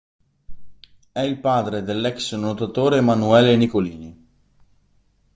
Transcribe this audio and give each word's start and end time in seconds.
È 1.11 1.19
il 1.19 1.39
padre 1.39 1.83
dell'ex 1.83 2.33
nuotatore 2.33 2.97
Emanuele 2.97 3.55
Nicolini. 3.55 4.27